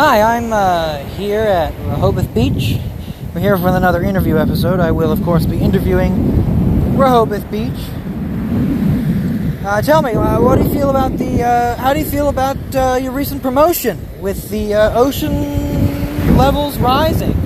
[0.00, 2.80] Hi, I'm uh, here at Rehoboth Beach.
[3.34, 4.80] We're here for another interview episode.
[4.80, 7.78] I will, of course, be interviewing Rehoboth Beach.
[9.62, 11.42] Uh, tell me, uh, what do you feel about the?
[11.42, 16.78] Uh, how do you feel about uh, your recent promotion with the uh, ocean levels
[16.78, 17.38] rising?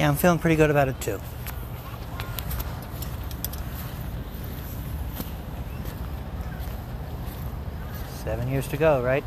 [0.00, 1.20] Yeah, I'm feeling pretty good about it too.
[8.24, 9.22] Seven years to go, right?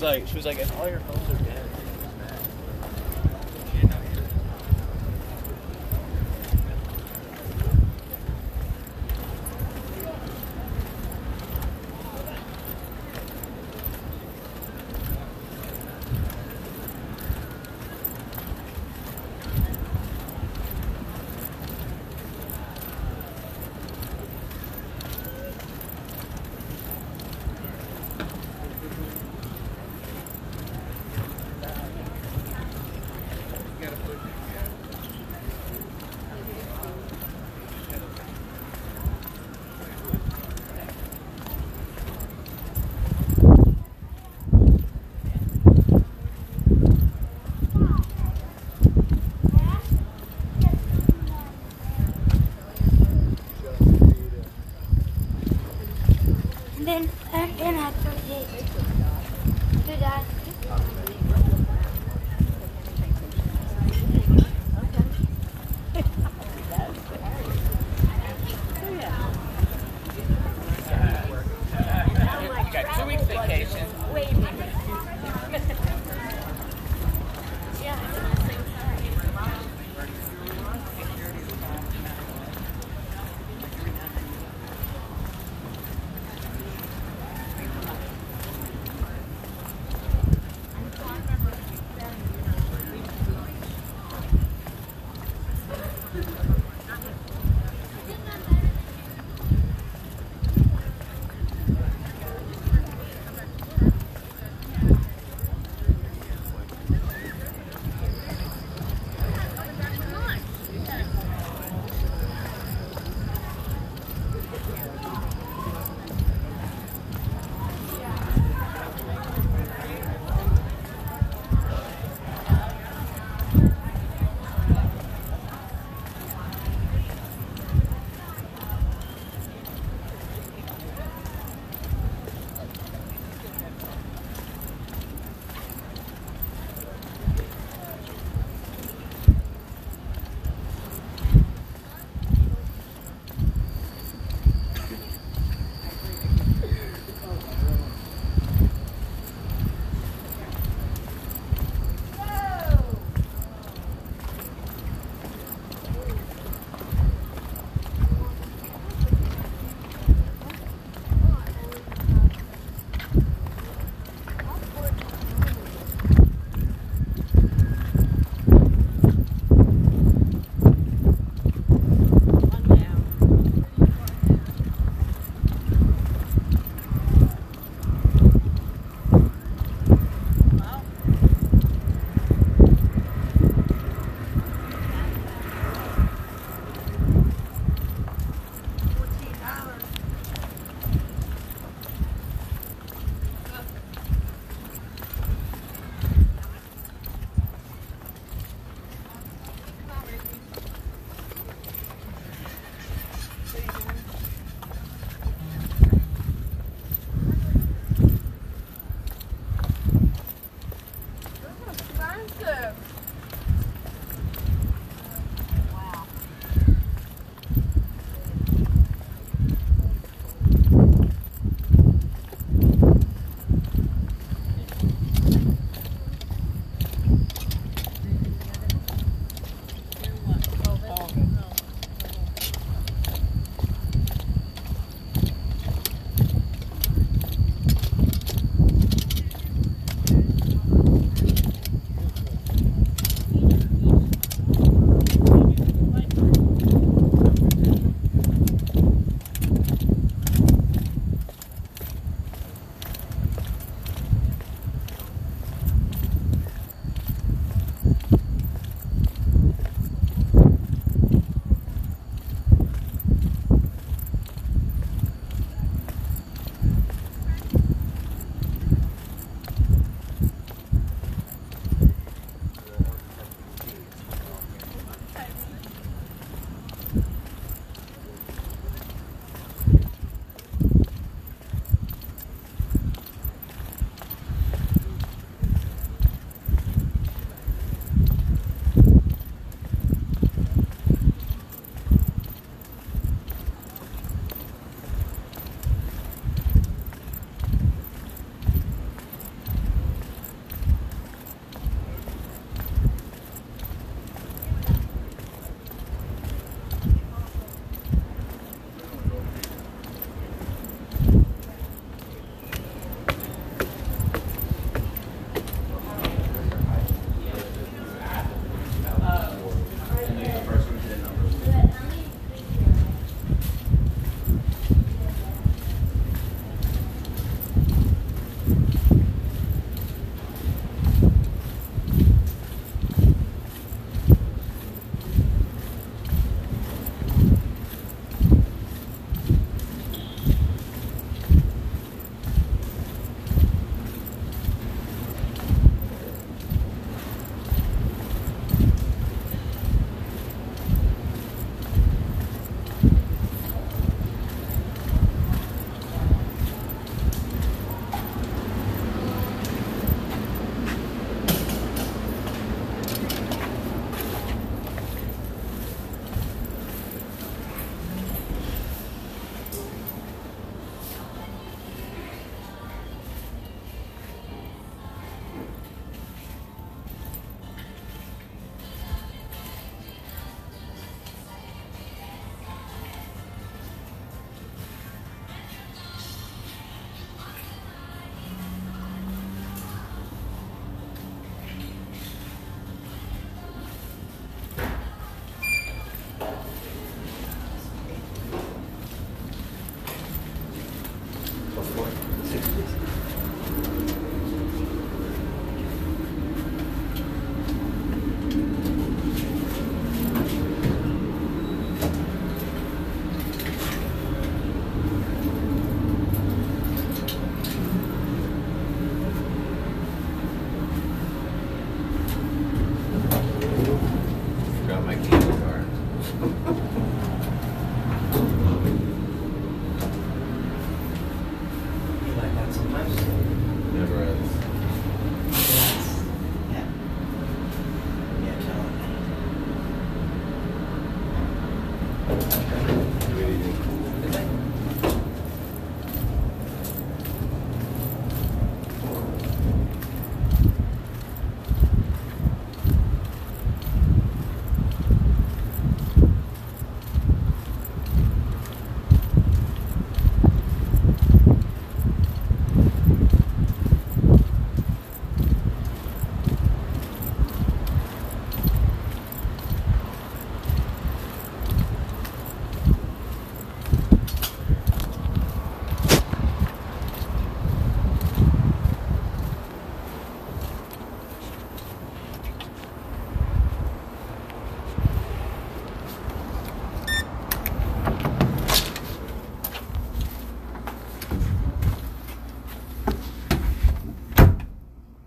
[0.00, 1.68] was like, she was like, if all your phones are dead.